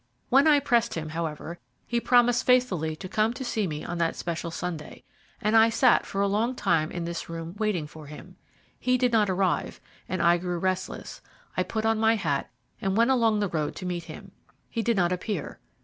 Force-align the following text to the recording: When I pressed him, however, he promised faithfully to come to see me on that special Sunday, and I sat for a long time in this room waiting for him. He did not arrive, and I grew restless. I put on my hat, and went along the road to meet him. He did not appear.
When 0.29 0.47
I 0.47 0.59
pressed 0.59 0.95
him, 0.95 1.09
however, 1.09 1.59
he 1.85 1.99
promised 2.01 2.43
faithfully 2.43 2.95
to 2.95 3.07
come 3.07 3.35
to 3.35 3.45
see 3.45 3.67
me 3.67 3.85
on 3.85 3.99
that 3.99 4.15
special 4.15 4.49
Sunday, 4.49 5.03
and 5.39 5.55
I 5.55 5.69
sat 5.69 6.07
for 6.07 6.21
a 6.21 6.27
long 6.27 6.55
time 6.55 6.89
in 6.91 7.05
this 7.05 7.29
room 7.29 7.53
waiting 7.59 7.85
for 7.85 8.07
him. 8.07 8.35
He 8.79 8.97
did 8.97 9.11
not 9.11 9.29
arrive, 9.29 9.79
and 10.09 10.19
I 10.19 10.39
grew 10.39 10.57
restless. 10.57 11.21
I 11.55 11.61
put 11.61 11.85
on 11.85 11.99
my 11.99 12.15
hat, 12.15 12.49
and 12.81 12.97
went 12.97 13.11
along 13.11 13.41
the 13.41 13.49
road 13.49 13.75
to 13.75 13.85
meet 13.85 14.05
him. 14.05 14.31
He 14.71 14.81
did 14.81 14.97
not 14.97 15.11
appear. 15.11 15.59